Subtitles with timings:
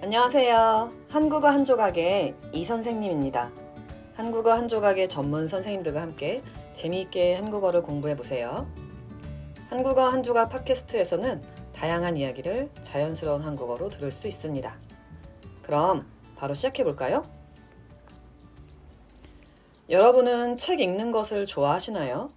[0.00, 0.92] 안녕하세요.
[1.08, 3.50] 한국어 한 조각의 이 선생님입니다.
[4.14, 6.40] 한국어 한 조각의 전문 선생님들과 함께
[6.72, 8.68] 재미있게 한국어를 공부해 보세요.
[9.68, 11.42] 한국어 한 조각 팟캐스트에서는
[11.74, 14.72] 다양한 이야기를 자연스러운 한국어로 들을 수 있습니다.
[15.62, 17.28] 그럼 바로 시작해 볼까요?
[19.90, 22.30] 여러분은 책 읽는 것을 좋아하시나요?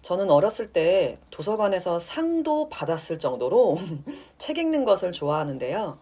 [0.00, 3.76] 저는 어렸을 때 도서관에서 상도 받았을 정도로
[4.38, 5.98] 책 읽는 것을 좋아하는데요.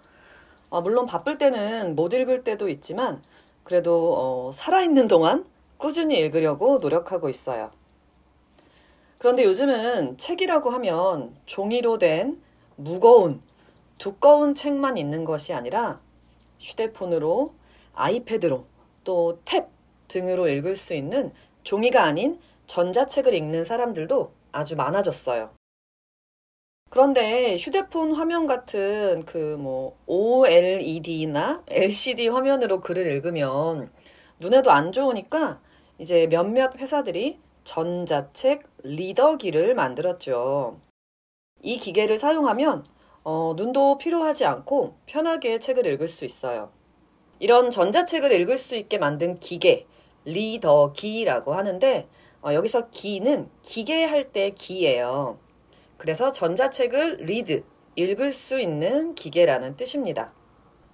[0.73, 3.23] 어, 물론 바쁠 때는 못 읽을 때도 있지만
[3.62, 5.45] 그래도 어, 살아있는 동안
[5.77, 7.71] 꾸준히 읽으려고 노력하고 있어요.
[9.19, 12.41] 그런데 요즘은 책이라고 하면 종이로 된
[12.77, 13.43] 무거운,
[13.98, 16.01] 두꺼운 책만 있는 것이 아니라
[16.59, 17.53] 휴대폰으로,
[17.95, 18.65] 아이패드로,
[19.05, 19.67] 또 탭
[20.09, 21.33] 등으로 읽을 수 있는
[21.65, 25.51] 종이가 아닌 전자책을 읽는 사람들도 아주 많아졌어요.
[26.93, 33.91] 그런데 휴대폰 화면 같은 그 뭐 OLED나 LCD 화면으로 글을 읽으면
[34.39, 35.61] 눈에도 안 좋으니까
[35.99, 40.81] 이제 몇몇 회사들이 전자책 리더기를 만들었죠.
[41.62, 42.84] 이 기계를 사용하면
[43.25, 46.73] 어, 눈도 필요하지 않고 편하게 책을 읽을 수 있어요.
[47.39, 49.87] 이런 전자책을 읽을 수 있게 만든 기계,
[50.27, 52.09] 리더기라고 하는데
[52.43, 55.39] 어, 여기서 기는 기계 할 때 기예요.
[56.03, 57.62] 그래서 전자책을 read,
[57.95, 60.33] 읽을 수 있는 기계라는 뜻입니다.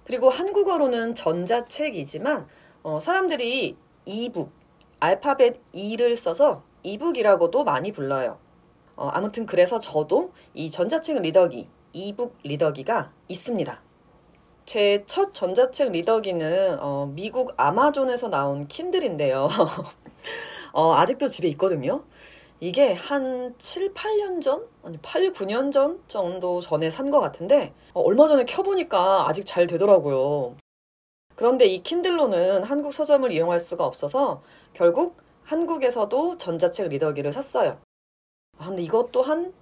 [0.03, 2.45] 그리고 한국어로는 전자책이지만
[2.83, 4.51] 어, 사람들이 이북,
[4.99, 8.37] 알파벳 E를 써서 이북이라고도 많이 불러요.
[8.95, 13.81] 어, 아무튼 그래서 저도 이 전자책 리더기, 이북 리더기가 있습니다.
[14.65, 19.47] 제 첫 전자책 리더기는 어, 미국 아마존에서 나온 킨들인데요.
[20.71, 22.03] 어, 아직도 집에 있거든요.
[22.61, 24.67] 이게 한 7, 8년 전?
[24.83, 29.65] 아니, 8, 9년 전 정도 전에 산 것 같은데, 어, 얼마 전에 켜보니까 아직 잘
[29.65, 30.57] 되더라고요.
[31.35, 37.79] 그런데 이 킨들로는 한국 서점을 이용할 수가 없어서 결국 한국에서도 전자책 리더기를 샀어요.
[38.57, 39.53] 아, 근데 이것도 한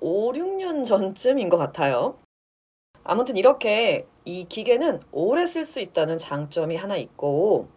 [0.00, 2.18] 5, 6년 전쯤인 것 같아요.
[3.04, 7.68] 아무튼 이렇게 이 기계는 오래 쓸 수 있다는 장점이 하나 있고,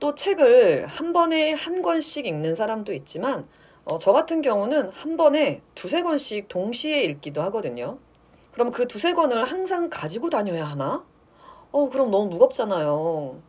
[0.00, 3.46] 또 책을 한 번에 한 권씩 읽는 사람도 있지만,
[3.90, 7.98] 어, 저 같은 경우는 한 번에 두세 권씩 동시에 읽기도 하거든요.
[8.52, 11.06] 그럼 그 두세 권을 항상 가지고 다녀야 하나?
[11.72, 13.40] 어, 그럼 너무 무겁잖아요.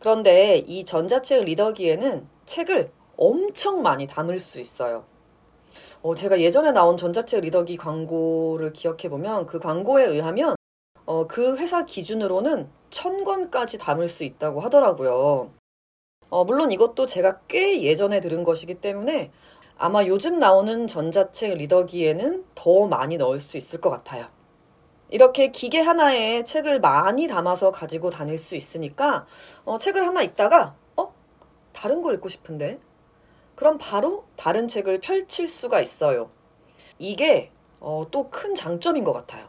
[0.00, 5.04] 그런데 이 전자책 리더기에는 책을 엄청 많이 담을 수 있어요.
[6.02, 10.56] 어, 제가 예전에 나온 전자책 리더기 광고를 기억해보면 그 광고에 의하면
[11.06, 15.52] 어, 그 회사 기준으로는 천 권까지 담을 수 있다고 하더라고요.
[16.30, 19.30] 어, 물론 이것도 제가 꽤 예전에 들은 것이기 때문에
[19.76, 24.26] 아마 요즘 나오는 전자책 리더기에는 더 많이 넣을 수 있을 것 같아요.
[25.10, 29.26] 이렇게 기계 하나에 책을 많이 담아서 가지고 다닐 수 있으니까
[29.64, 31.12] 어, 책을 하나 읽다가 어?
[31.72, 32.78] 다른 거 읽고 싶은데?
[33.54, 36.30] 그럼 바로 다른 책을 펼칠 수가 있어요.
[36.98, 39.46] 이게 어, 또 큰 장점인 것 같아요.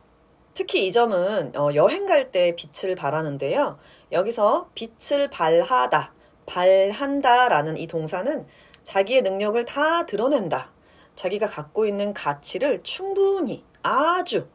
[0.53, 3.78] 특히 이 점은 어, 여행 갈 때 빛을 발하는데요.
[4.12, 6.13] 여기서 빛을 발하다,
[6.46, 8.46] 발한다라는 이 동사는
[8.85, 10.72] 자기의 능력을 다 드러낸다.
[11.16, 14.47] 자기가 갖고 있는 가치를 충분히 아주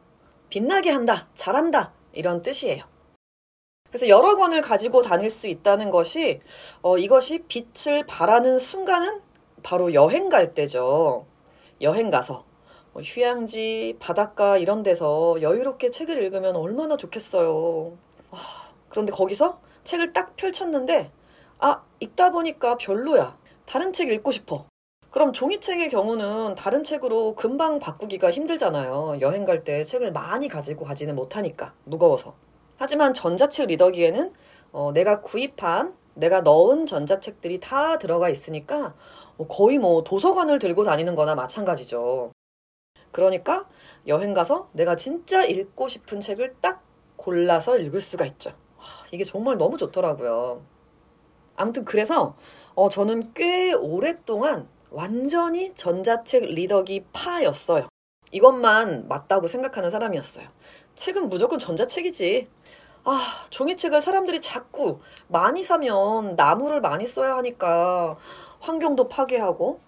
[0.49, 1.27] 빛나게 한다.
[1.35, 1.91] 잘한다.
[2.13, 2.83] 이런 뜻이에요.
[3.89, 6.39] 그래서 여러 권을 가지고 다닐 수 있다는 것이
[6.81, 9.21] 어, 이것이 빛을 발하는 순간은
[9.63, 11.27] 바로 여행 갈 때죠.
[11.81, 12.45] 여행 가서
[12.93, 17.97] 뭐 휴양지, 바닷가 이런 데서 여유롭게 책을 읽으면 얼마나 좋겠어요.
[18.29, 18.39] 와,
[18.87, 21.11] 그런데 거기서 책을 딱 펼쳤는데
[21.59, 23.40] 아, 읽다 보니까 별로야.
[23.65, 24.65] 다른 책 읽고 싶어.
[25.09, 29.17] 그럼 종이책의 경우는 다른 책으로 금방 바꾸기가 힘들잖아요.
[29.21, 31.73] 여행 갈 때 책을 많이 가지고 가지는 못하니까.
[31.83, 32.35] 무거워서.
[32.77, 34.31] 하지만 전자책 리더기에는
[34.71, 38.95] 어, 내가 구입한, 내가 넣은 전자책들이 다 들어가 있으니까
[39.37, 42.31] 뭐 거의 뭐 도서관을 들고 다니는 거나 마찬가지죠.
[43.11, 43.67] 그러니까
[44.07, 46.81] 여행 가서 내가 진짜 읽고 싶은 책을 딱
[47.17, 48.51] 골라서 읽을 수가 있죠.
[49.11, 50.61] 이게 정말 너무 좋더라고요.
[51.55, 52.35] 아무튼 그래서
[52.75, 57.87] 어, 저는 꽤 오랫동안 완전히 전자책 리더기 파였어요.
[58.31, 60.47] 이것만 맞다고 생각하는 사람이었어요.
[60.95, 62.47] 책은 무조건 전자책이지.
[63.03, 68.17] 아, 종이책을 사람들이 자꾸 많이 사면 나무를 많이 써야 하니까
[68.59, 69.79] 환경도 파괴하고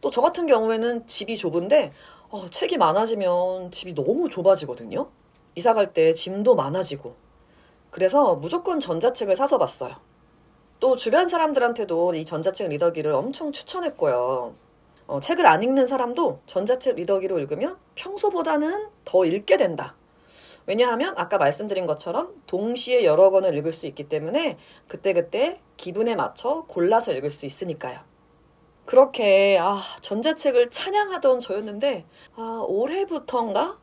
[0.00, 1.92] 또 저 같은 경우에는 집이 좁은데
[2.30, 5.08] 어, 책이 많아지면 집이 너무 좁아지거든요.
[5.54, 7.14] 이사 갈 때 짐도 많아지고.
[7.90, 9.94] 그래서 무조건 전자책을 사서 봤어요.
[10.82, 14.52] 또 주변 사람들한테도 이 전자책 리더기를 엄청 추천했고요.
[15.06, 19.94] 어, 책을 안 읽는 사람도 전자책 리더기로 읽으면 평소보다는 더 읽게 된다.
[20.66, 24.58] 왜냐하면 아까 말씀드린 것처럼 동시에 여러 권을 읽을 수 있기 때문에
[24.88, 28.00] 그때그때 기분에 맞춰 골라서 읽을 수 있으니까요.
[28.84, 33.78] 그렇게 아, 전자책을 찬양하던 저였는데 아, 올해부터인가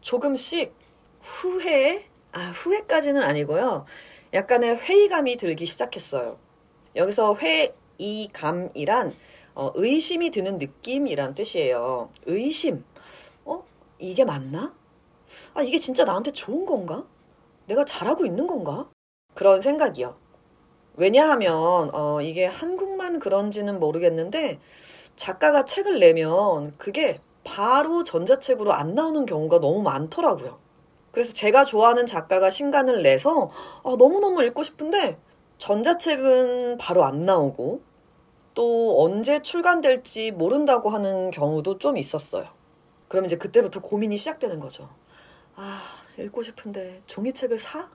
[0.00, 0.74] 조금씩
[1.20, 3.84] 후회 아, 후회까지는 아니고요.
[4.32, 6.38] 약간의 회의감이 들기 시작했어요.
[6.96, 9.14] 여기서 회의감이란
[9.54, 12.10] 어, 의심이 드는 느낌이란 뜻이에요.
[12.26, 12.84] 의심.
[13.44, 13.64] 어?
[13.98, 14.72] 이게 맞나?
[15.54, 17.04] 아, 이게 진짜 나한테 좋은 건가?
[17.66, 18.88] 내가 잘하고 있는 건가?
[19.34, 20.16] 그런 생각이요.
[20.94, 24.60] 왜냐하면, 어, 이게 한국만 그런지는 모르겠는데,
[25.16, 30.58] 작가가 책을 내면 그게 바로 전자책으로 안 나오는 경우가 너무 많더라고요.
[31.10, 33.50] 그래서 제가 좋아하는 작가가 신간을 내서
[33.82, 35.18] 아, 너무너무 읽고 싶은데
[35.58, 37.82] 전자책은 바로 안 나오고
[38.54, 42.46] 또 언제 출간될지 모른다고 하는 경우도 좀 있었어요.
[43.08, 44.88] 그럼 이제 그때부터 고민이 시작되는 거죠.
[45.56, 45.80] 아,
[46.18, 47.88] 읽고 싶은데 종이책을 사?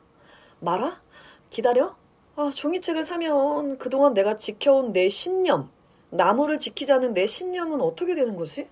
[0.60, 1.02] 말아?
[1.50, 1.96] 기다려?
[2.36, 5.70] 아, 종이책을 사면 그동안 내가 지켜온 내 신념,
[6.10, 8.68] 나무를 지키자는 내 신념은 어떻게 되는 거지?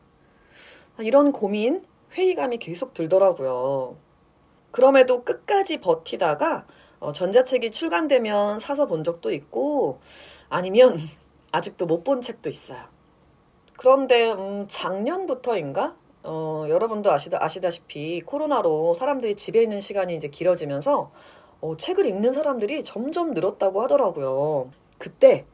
[0.98, 1.84] 아, 이런 고민,
[2.14, 3.98] 회의감이 계속 들더라고요.
[4.72, 6.66] 그럼에도 끝까지 버티다가
[7.00, 10.00] 어, 전자책이 출간되면 사서 본 적도 있고
[10.50, 10.98] 아니면
[11.52, 12.80] 아직도 못 본 책도 있어요.
[13.78, 21.12] 그런데 음, 작년부터인가 어, 여러분도 아시다, 아시다시피 코로나로 사람들이 집에 있는 시간이 이제 길어지면서
[21.62, 24.70] 어, 책을 읽는 사람들이 점점 늘었다고 하더라고요.
[25.00, 25.46] 그때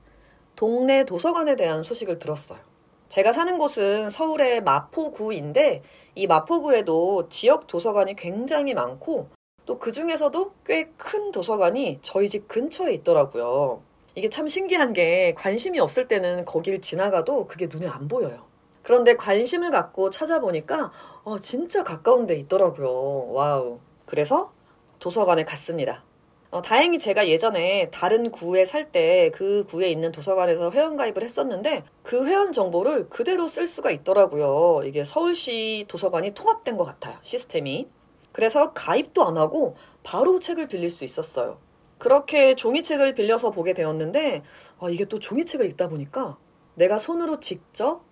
[0.55, 2.59] 동네 도서관에 대한 소식을 들었어요.
[3.09, 5.81] 제가 사는 곳은 서울의 마포구인데
[6.15, 9.29] 이 마포구에도 지역 도서관이 굉장히 많고
[9.65, 13.81] 또 그 중에서도 꽤 큰 도서관이 저희 집 근처에 있더라고요.
[14.15, 18.45] 이게 참 신기한 게 관심이 없을 때는 거길 지나가도 그게 눈에 안 보여요.
[18.81, 20.91] 그런데 관심을 갖고 찾아보니까
[21.23, 23.33] 어, 진짜 가까운 데 있더라고요.
[23.33, 23.79] Wow.
[24.05, 24.51] 그래서
[24.99, 26.03] 도서관에 갔습니다.
[26.49, 32.25] 어, 다행히 제가 예전에 다른 구에 살 때 그 구에 있는 도서관에서 회원가입을 했었는데 그
[32.25, 34.81] 회원 정보를 그대로 쓸 수가 있더라고요.
[34.85, 37.17] 이게 서울시 도서관이 통합된 것 같아요.
[37.21, 37.87] 시스템이.
[38.31, 41.59] 그래서 가입도 안 하고 바로 책을 빌릴 수 있었어요.
[41.97, 44.43] 그렇게 종이책을 빌려서 보게 되었는데
[44.79, 46.37] 아, 이게 또 종이책을 읽다 보니까
[46.75, 48.03] 내가 손으로 직접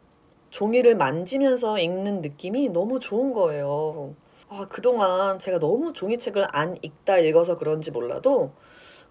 [0.50, 4.16] 종이를 만지면서 읽는 느낌이 너무 좋은 거예요.
[4.48, 8.52] 아, 그동안 제가 너무 종이책을 안 읽다 읽어서 그런지 몰라도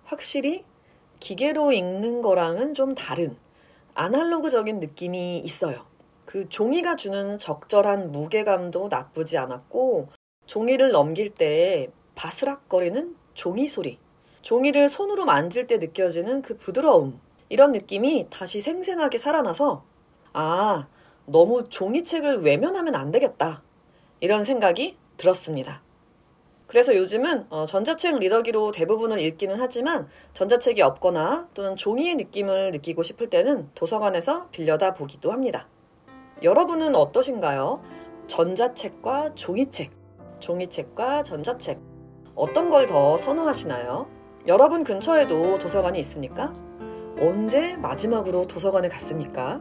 [0.05, 0.65] 확실히
[1.21, 3.37] 기계로 읽는 거랑은 좀 다른
[3.95, 5.87] 아날로그적인 느낌이 있어요.
[6.25, 10.09] 그 종이가 주는 적절한 무게감도 나쁘지 않았고
[10.47, 13.99] 종이를 넘길 때 바스락거리는 종이 소리,
[14.43, 19.85] 종이를 손으로 만질 때 느껴지는 그 부드러움, 이런 느낌이 다시 생생하게 살아나서
[20.33, 20.89] 아,
[21.27, 23.63] 너무 종이책을 외면하면 안 되겠다.
[24.21, 25.83] 이런 생각이 들었습니다.
[26.67, 33.31] 그래서 요즘은 어, 전자책 리더기로 대부분을 읽기는 하지만 전자책이 없거나 또는 종이의 느낌을 느끼고 싶을
[33.31, 35.69] 때는 도서관에서 빌려다 보기도 합니다.
[36.43, 37.83] 여러분은 어떠신가요?
[38.27, 39.93] 전자책과 종이책,
[40.41, 41.79] 종이책과 전자책,
[42.35, 44.09] 어떤 걸 더 선호하시나요?
[44.47, 46.53] 여러분 근처에도 도서관이 있습니까?
[47.21, 49.61] 언제 마지막으로 도서관에 갔습니까?